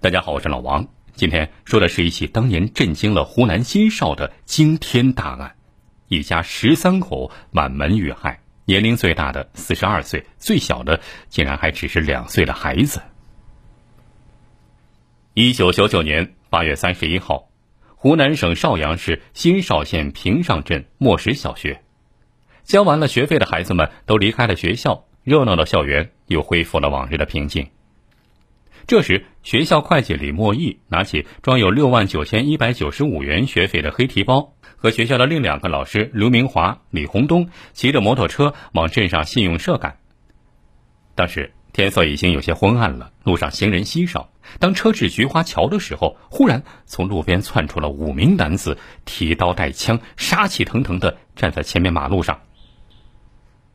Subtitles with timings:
[0.00, 0.86] 大家好，我是老王。
[1.16, 5.56] 今天说的是一起当年震惊了湖南新邵的惊天大案，
[6.06, 13.02] 一家十三口满门遇害，年龄最大的四十二岁，最小的竟然还只是两岁的孩子。
[15.34, 17.48] 一九九九年八月三十一号，
[17.96, 21.82] 湖南省邵阳市新邵县平上镇莫石小学，
[22.62, 27.68] 交完了学费的孩子们都离开了学校，热闹的校园又恢复了往日的平静。
[28.88, 39.98] 这时，学校会计李莫义拿起装有六万九千一百九十五元学费的黑提包，和学校的另两个老师刘明华、李洪东骑着摩托车往镇上信用社赶。
[41.14, 44.30] 当时天色已经有些昏暗了，路上行人稀少。
[44.58, 52.40] 当车至菊花桥的时候，忽然从路边窜出了五名男子，提刀带枪，杀气腾腾的站在前面马路上。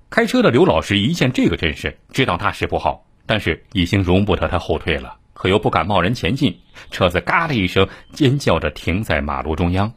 [0.09, 3.05] 开车的刘老师一见这个阵势，知道大事不好。
[3.25, 6.59] 但是已经容不得他后退了，可又不敢贸然前进，
[6.91, 9.93] 车子“嘎”的一声尖叫着停在马路中央。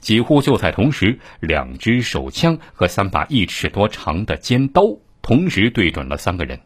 [0.00, 4.82] 几乎就在同时，两只手枪和三把一尺多长的尖刀
[5.20, 6.58] 同时对准了三个人。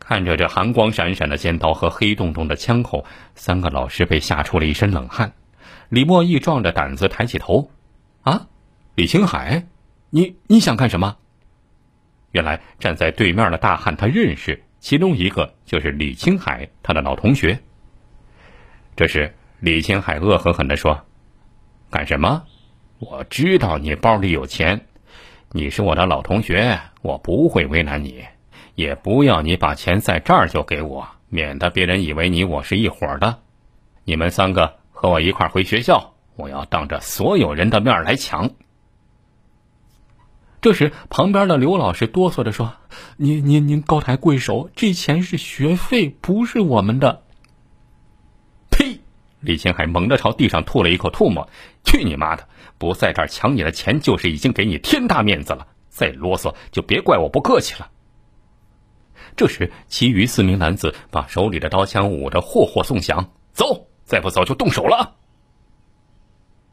[0.00, 5.34] 看着这寒光闪闪的尖刀和黑洞洞的枪口，三个老师被吓出了一身冷汗。
[5.90, 7.70] 李莫义壮着胆子抬起头
[8.22, 8.46] ：“啊，
[8.94, 9.66] 李青海，
[10.10, 11.18] 你你想干什么？”
[12.32, 17.58] 原来站在对面的大汉他认识，其中一个就是李青海，他的老同学。
[18.96, 21.00] 这时，李青海恶狠狠地说
[21.90, 22.44] ：“干什么？
[22.98, 24.86] 我知道你包里有钱，
[25.52, 28.24] 你是我的老同学，我不会为难你，
[28.74, 33.38] 也不要你把钱在这儿就给我，免得别人以为你我是一伙的。
[34.04, 38.50] 你们三个和我一块回学校，我要当着所有人的面来抢。”
[40.68, 42.74] 这时，旁边的刘老师哆嗦着说
[43.16, 47.22] ：“您您您高抬贵手，这钱是学费，不是我们的。”
[48.70, 49.00] 呸！
[49.40, 51.48] 李青海猛地朝地上吐了一口唾沫
[51.86, 52.46] ：“去你妈的！
[52.76, 55.68] 不在这儿抢你的钱，就是已经给你天大面子了。
[55.88, 57.88] 再啰嗦，就别怪我不客气了。”
[59.36, 65.14] 这时，其余四名男子把手里的刀枪舞得霍霍送响：“走，再不走就动手了。”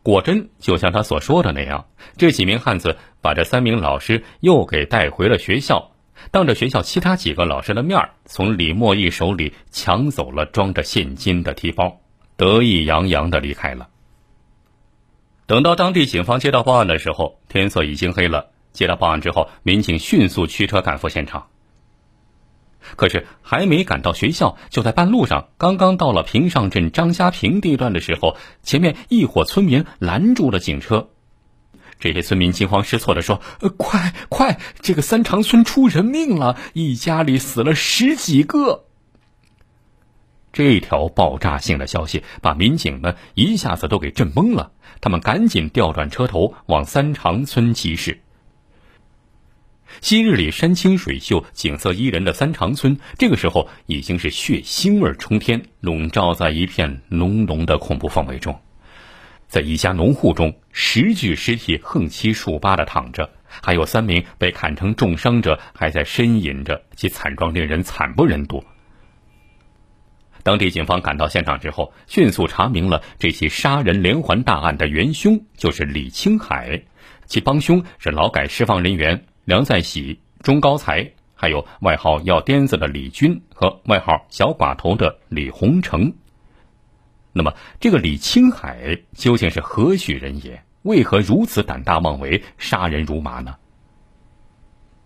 [0.05, 5.93] 果真就像他所说的那样，这几名汉子把这三名老师又给带回了学校，
[6.29, 12.01] 当着学校其他几个老师的面从李莫义手里抢走了装着现金的提包，
[12.37, 13.87] 得意洋洋的离开了。
[15.47, 18.51] 等到当地警方接到报案的时候，天色已经黑了。
[18.73, 21.47] 接到报案之后，民警迅速驱车赶赴现场。
[22.95, 31.09] 可是还没赶到学校，就在半路上，刚刚到了平上镇张家坪地段的时候，前面一伙村民拦住了警车。
[31.99, 33.41] 这些村民惊慌失措的说
[33.77, 38.83] ：“快快，这个三长村出人命了，一家里死了十几个。”
[40.51, 48.21] 这条爆炸性的消息把民警们一下子都给震懵了，他们赶紧调转车头往三长村疾驶。
[50.01, 58.59] 昔日里山清水秀、景色宜人的三长村，这个时候已经是血腥味冲天，笼罩在一片浓浓的恐怖氛围中。
[59.47, 68.63] 在一家农户中，十具尸体横七竖八的躺着，还有三名被砍成重伤者还在呻吟着，其惨状令人惨不忍睹。
[70.43, 76.83] 当地警方赶到现场之后，迅速查明了这起杀人连环大案的元凶就是李青海，
[77.25, 79.25] 其帮凶是劳改释放人员。
[79.45, 86.13] 梁在喜、钟高才，还有外号“药颠子”的李军和外号“小寡头”的李洪成。
[87.31, 90.63] 那么，这个李青海究竟是何许人也？
[90.81, 93.55] 为何如此胆大妄为、杀人如麻呢？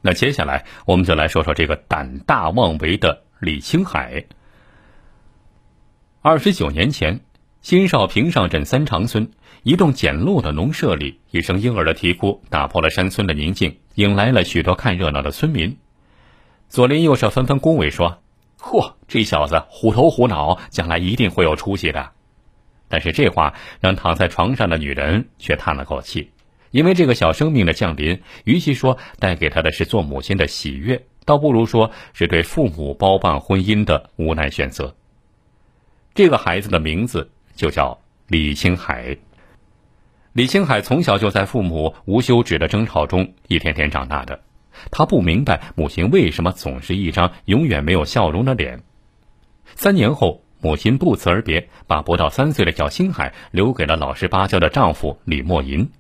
[0.02, 4.26] 那接下来，我们就来说说这个胆大妄为的李青海。
[6.22, 7.20] 二十九年前。
[7.62, 9.32] 新邵平上镇三长村
[9.64, 15.78] 一栋简陋的农舍里，一声婴儿的啼哭打破了山村的宁静，引来了许多看热闹的村民。
[16.70, 18.22] 左邻右舍纷纷恭维说
[18.60, 22.12] ：“嚯，这小子虎头虎脑，将来一定会有出息的。”
[22.88, 26.32] 但是这话让躺在床上的女人却叹了口气，
[26.72, 34.96] 因为这个小生命的降临，与其说带给她的是做母亲的喜悦，倒不如说是对父母包办婚姻的无奈选择。
[36.16, 37.30] 这个孩子的名字。
[37.60, 39.18] 就叫李青海。
[40.40, 44.40] 李青海从小就在父母无休止的争吵中一天天长大的，
[44.90, 48.82] 他不明白母亲为什么总是一张永远没有笑容的脸。
[49.76, 55.92] 三年后，母亲不辞而别，把不到三岁的小青海留给了老实巴交的丈夫李莫银。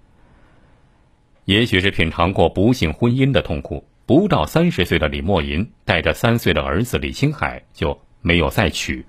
[1.43, 9.05] 也许是品尝过不幸婚姻的痛苦，不到三十岁的李莫银带着三岁的儿子李青海就没有再娶。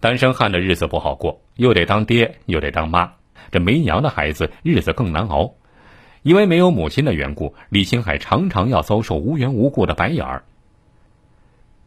[0.00, 3.12] 单身汉的日子不好过，又得当爹又得当妈，
[3.56, 5.54] 这没娘的孩子日子更难熬。
[6.20, 10.44] 因为没有母亲的缘故，李青海常常要遭受无缘无故的白眼儿。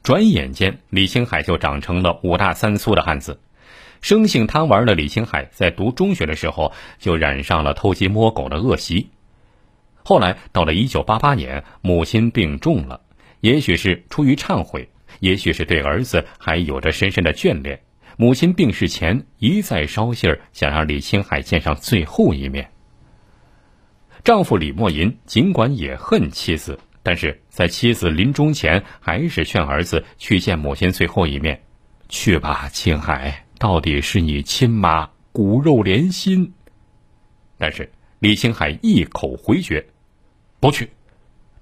[0.01, 3.39] 转眼间，李青海就长成了五大三粗的汉子。
[4.01, 9.11] 生性贪玩的李青海在读中学的时候就染上了偷鸡摸狗的恶习。
[10.01, 13.01] 后来到了一九八八年，母亲病重了，
[13.41, 14.89] 也许是出于忏悔，
[15.19, 17.79] 也许是对儿子还有着深深的眷恋。
[18.21, 22.69] 母亲病逝前一再捎信儿，想让李青海见上最后一面。
[24.25, 31.63] 丈夫李默银尽管也恨妻子，但是在妻子临终前，还是劝儿子去见母亲最后一面。
[32.09, 36.53] 去吧，青海，到底是你亲妈，骨肉连心。
[37.57, 37.89] 但是
[38.19, 39.87] 李青海一口回绝，
[40.59, 40.89] 不去。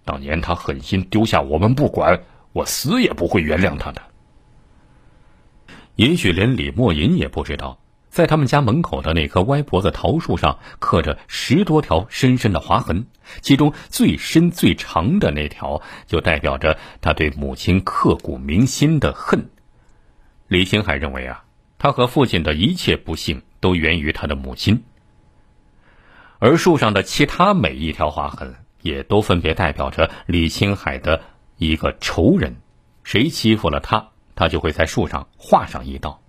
[0.04, 2.20] 当年他狠心丢下我们不管，
[2.52, 4.02] 我死也不会原谅他的。
[5.98, 7.80] 也许连李默吟也不知道，
[8.10, 13.08] 在他们家门口的那棵歪脖子桃树上刻着十多条深深的划痕，
[13.42, 19.50] 其中最深最长的那条，就代表着他对母亲刻骨铭心的恨。
[20.48, 21.46] 李青海认为啊，
[21.80, 24.84] 他和父亲的一切不幸都源于他的母亲，
[26.38, 28.54] 而树上的其他每一条划痕，
[28.84, 31.22] 也都分别代表着李青海的
[31.58, 32.58] 一个仇人，
[33.04, 34.10] 谁欺负了他。
[34.38, 36.22] 他就会在树上画上一道。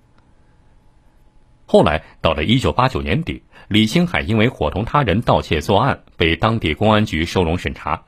[1.66, 8.04] 后来到了一九八九年底，李兴海因为伙同他人盗窃作案，被当地公安局收容审查。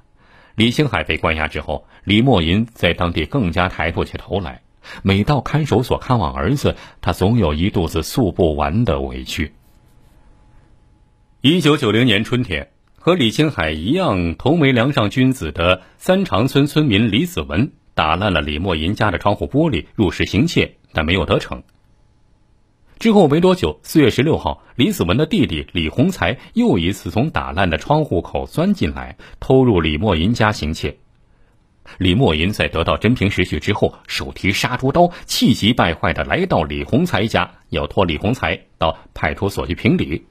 [0.55, 4.63] 李兴海被关押之后，李默银在当地更加抬不起头来。
[5.03, 9.53] 每到看守所看望儿子，他总有一肚子诉不完的委屈。
[11.43, 17.73] 一九九零年春天，和李兴海一样同为梁上君子的三长村村民李子文。
[18.01, 21.63] 打烂了李默银家的窗户玻璃，入室行窃，但没有得逞。
[22.99, 30.97] 之后没多久，四月十六号，李子文的弟弟李洪才又一次从打烂的窗户口钻进来，偷入李默银家行窃。
[31.99, 40.25] 李默银在得到真凭实据之后，手提杀猪刀，气急败坏的来到李洪才家，要拖李洪才到派出所去评理。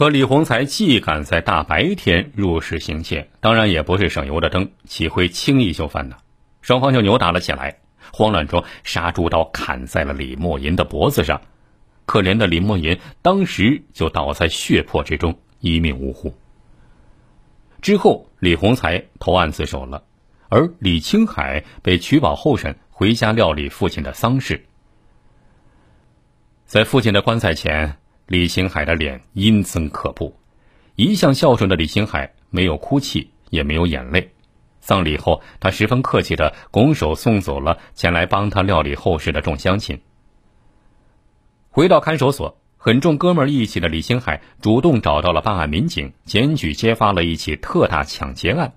[0.00, 6.16] 可李洪才既敢在大白天入室行窃，当然也不是省油的灯，岂会轻易就范呢？
[6.62, 7.80] 双方就扭打了起来，
[8.10, 11.42] 慌乱中杀猪刀砍在了李默银的脖子上，
[12.06, 16.34] 可怜的李默银当时就倒在血泊之中，一命呜呼。
[17.82, 20.02] 之后，李洪才投案自首了，
[20.48, 24.64] 而李青海被取保候审，回家料理父亲的丧事。
[26.64, 27.99] 在父亲的棺材前。
[28.30, 30.32] 李星海的脸阴森可怖，
[30.94, 34.30] 一向孝顺的李星海没有哭泣，也没有眼泪。
[34.80, 40.00] 丧礼后，他十分客气的拱手送走了前来帮他料理后事的众乡亲。
[41.70, 48.74] 回到看守所，很重哥们义气的李星海主动找到了办案民警，检举揭发了一起特大抢劫案。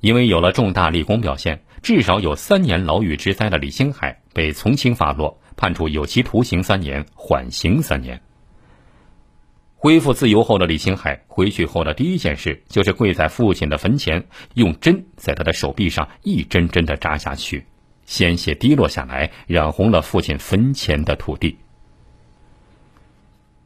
[0.00, 8.20] 因为有了重大立功表现，至少有三年牢狱之灾的李星海被从轻发落，判处有期徒刑三年，缓刑三年。
[9.82, 17.64] 恢复自由后的李星海回去后的第一件事就是跪在父亲的坟前，用针在他的手臂上一针针的扎下去，
[18.04, 21.56] 鲜血滴落下来，染红了父亲坟前的土地。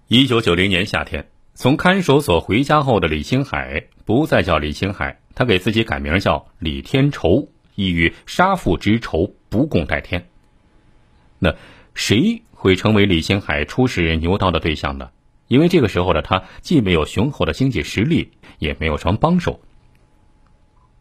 [0.06, 10.28] 一九九零年夏天，从看守所回家后的李星海不再叫李星海，他给自己改名叫李天仇，意欲杀父之仇不共戴天。
[11.40, 11.56] 那
[11.92, 15.10] 谁会成为李星海出使牛刀的对象呢？
[15.46, 19.60] 因为这个时候的他既没有雄厚的经济实力，也没有什么帮手。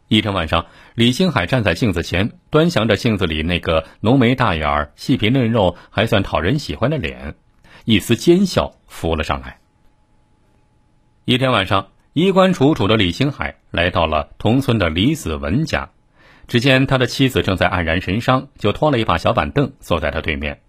[0.09, 7.35] 一天晚上，李星海站在镜子前，端详着镜子里那个浓眉大眼、细皮嫩肉、还算讨人喜欢的脸，
[7.85, 9.59] 一丝奸笑浮了上来。
[11.25, 15.89] 一天晚上，衣冠楚楚的李星海来到了同村的李子文家，
[16.47, 20.61] 只见他的妻子正在黯然神伤，就拖了一把小板凳坐在他对面。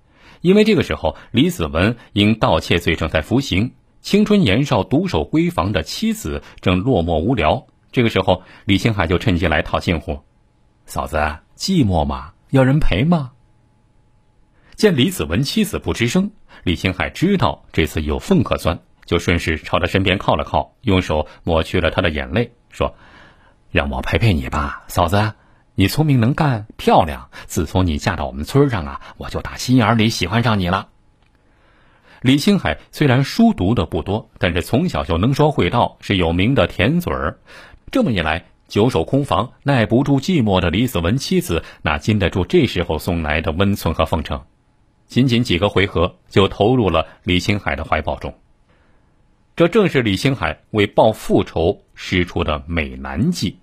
[0.44, 3.72] 因为这个时候，李子文因盗窃罪正在服刑，
[4.02, 7.66] 青春年少、独守闺房的妻子正落寞无聊。
[7.90, 10.20] 这个时候，李星海就趁机来套近乎
[10.84, 11.16] ：“嫂子，
[11.56, 12.34] 寂寞吗？
[12.50, 13.32] 要人陪吗？”
[14.76, 16.30] 见李子文妻子不吱声，
[16.62, 22.94] 李星海知道这次有缝可钻，就顺势朝他身边靠了靠，用手抹去了他的眼泪，说
[23.72, 25.32] ：“让我陪陪你吧，嫂子。”
[25.76, 27.30] 你聪明能干，漂亮。
[27.46, 30.88] 自从你嫁到我们村上啊，我就打心眼里喜欢上你了。
[32.20, 37.38] 李星海虽然书读的不多，但是从小就能说会道，是有名的甜嘴儿。
[37.90, 44.40] 这么一来，久守空房、耐不住寂寞的李子文妻子，哪经得住这时候送来的温存和奉承？
[45.08, 48.32] 仅仅几个回合，就投入了李青海的怀抱中。
[49.56, 53.58] 这正是李青海为报复仇使出的美男计。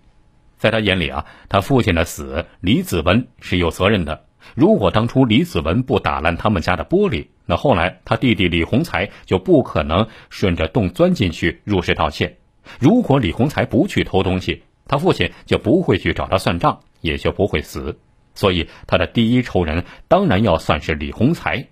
[0.62, 4.26] 在他眼里啊，他父亲的死，李子文是有责任的。
[4.54, 12.38] 如果当初李子文不打烂他们家的玻璃，那后来他弟弟李洪才就不可能顺着洞钻进去入室盗窃。
[12.80, 17.98] 如果李洪才不去偷东西，他父亲就不会去找他算账，也就不会死。
[18.36, 21.66] 所以他的第一仇人当然要算是李洪才。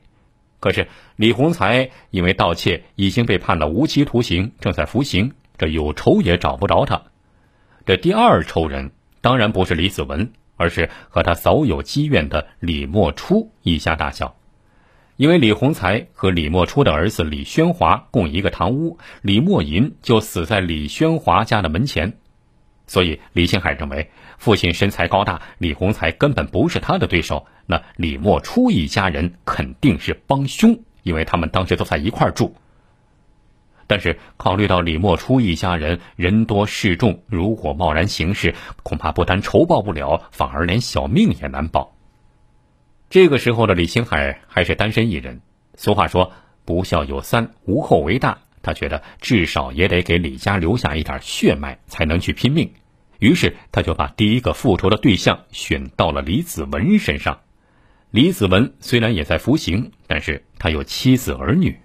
[0.60, 7.04] 可是李洪才因为盗窃已经被判了无期徒刑，正在服刑，这有仇也找不着他。
[7.90, 10.32] 这第二仇人当然不是李子文。
[10.58, 14.36] 而是和他早有积怨的李莫初一家大小，
[15.16, 22.18] 因为李洪才和李莫初的儿子李宣华共一个堂屋，李莫银就死在李宣华家的门前，
[22.86, 32.54] 所以李青海认为父亲身材高大，李洪才根本不是他的对手，那李莫初一家人肯定是帮凶，因为他们当时都在一块住。
[33.90, 38.54] 但是考虑到李莫初一家人人多势众，如果贸然行事，
[38.84, 41.96] 恐怕不但仇报不了，反而连小命也难保。
[43.10, 45.42] 这个时候的李青海还是单身一人。
[45.74, 46.32] 俗话说
[46.66, 52.72] “不孝有三，无后为大”，他觉得至少也得给李家留下一点血脉，才能去拼命。
[53.18, 57.40] 于是他就把第一个复仇的对象选到了李子文身上。
[58.12, 61.80] 李子文虽然也在服刑，但是他有妻子儿女。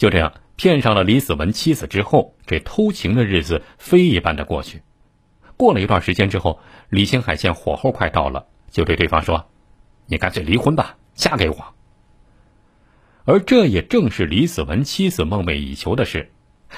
[0.00, 4.80] 就这样骗上了李子文妻子之后，这偷情的日子飞一般的过去。
[5.58, 9.50] 过了一段时间之后，李星海见火候快到了，就对对方说
[10.08, 11.74] ：“你干脆离婚吧，嫁给我。”
[13.26, 16.32] 而这也正是李子文妻子梦寐以求的事。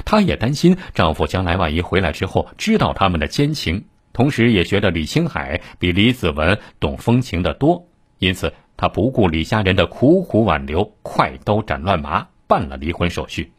[0.04, 7.86] 她也担心丈夫将来万一回来之后知道他们的奸情，同时也觉得李星海比李子文懂风情的多，
[8.18, 12.26] 因此她不顾李家人的苦苦挽留，快刀斩乱麻。
[12.52, 13.50] 办了离婚手续。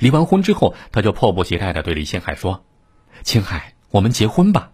[0.00, 2.64] 离完婚之后，他就迫不及待的对李青海说
[3.22, 4.72] ：“青海，我们结婚吧。”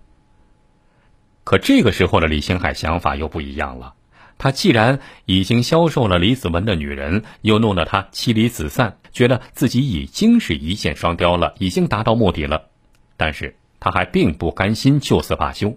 [1.44, 3.92] 可这个时候的李青海想法又不一样了。
[4.38, 12.70] 他既然已经销售了李子文的女人，又弄得他妻离子散，觉得自己已经是一箭双雕了，已经达到目的了。
[13.18, 15.76] 但是他还并不甘心就此罢休。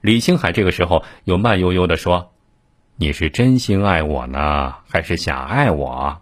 [0.00, 2.29] 李青海这个时候又慢悠悠的说。
[3.00, 6.20] 你是真心爱我呢，还是假爱我？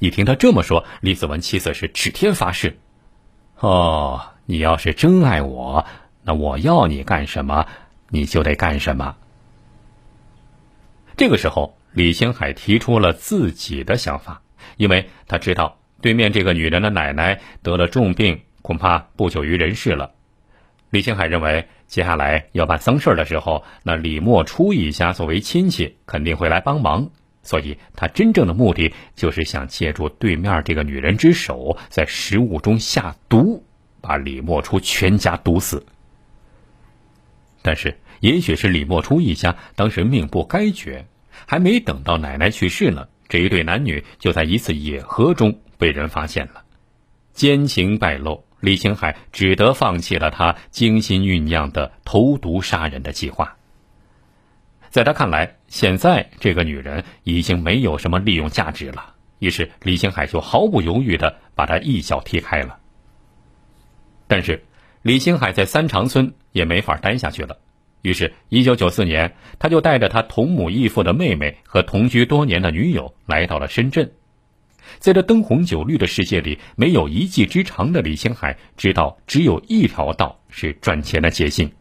[0.00, 2.78] 一听他这么说，李子文妻子是指天发誓
[3.60, 5.86] ：“哦，你要是真爱我，
[6.24, 7.66] 那我要你干什么，
[8.10, 9.16] 你就得干什么。”
[11.16, 14.42] 这个时候，李星海提出了自己的想法，
[14.76, 20.15] 因为他知道对面这个女人的奶奶得了重病，恐怕不久于人世了。
[20.90, 21.68] 李星海认为。
[21.86, 27.08] 接下来要办丧事的时候，那李莫初一家作为亲戚肯定会来帮忙，
[27.44, 33.64] 所以他真正的目的就是想借助对面这个女人之手，在食物中下毒，
[34.00, 35.86] 把李莫初全家毒死。
[37.62, 41.06] 但是，也许是李莫初一家当时命不该绝，
[41.46, 46.64] 还没等到奶奶去世呢，这一对男女就在一次野合中被人发现了，
[47.32, 48.44] 奸情败露。
[48.60, 53.56] 李青海只得放弃了他精心酝酿的投毒杀人的计划。
[54.88, 62.78] 在他看来，现在这个女人已经没有什么利用价值了，于是李青海就毫不犹豫的把她一脚踢开了。
[64.26, 64.64] 但是，
[65.02, 67.58] 李青海在三长村也没法待下去了，
[68.00, 74.10] 于是，一九九四年，他就带着他同母异父的妹妹和同居多年的女友来到了深圳。
[74.98, 81.72] 在这灯红酒绿的世界里，没有一技之长的李兴海知道，只有一条道是赚钱的捷径。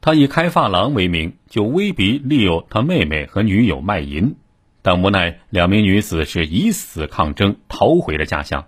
[0.00, 4.36] 他以开发廊为名，就威逼利诱他妹妹和女友卖淫，
[4.80, 8.66] 但无奈两名女子是以死抗争，逃回了家乡。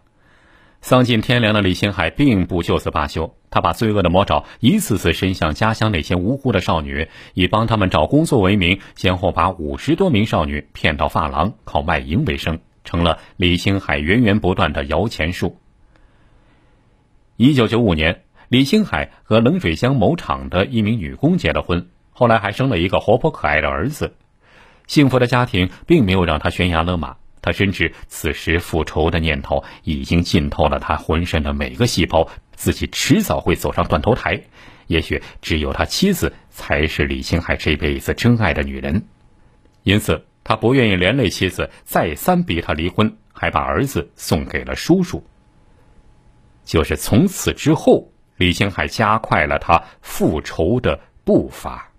[0.81, 15.59] 丧尽天良的李青海并不就此罢休，他把罪恶的魔爪一次次伸向家乡那些无辜的少女，以帮他们找工作为名，先后把五十多名少女骗到发廊，靠卖淫为生，成了李青海源源不断的摇钱树。
[17.37, 24.15] 一九九五年，李青海和冷水乡某厂的一名女工结了婚，后来还生了一个活泼可爱的儿子。
[24.87, 27.17] 幸福的家庭并没有让他悬崖勒马。
[27.43, 34.43] 他深知此时复仇的念头已经浸透了他浑身的每个细胞，自己迟早会走上断头台。
[34.87, 39.05] 也许只有他妻子才是李青海这辈子真爱的女人，
[39.85, 45.25] 因此他不愿意连累妻子，再三逼他离婚，还把儿子送给了叔叔。
[46.65, 51.90] 就是从此之后，李青海加快了他复仇的步伐。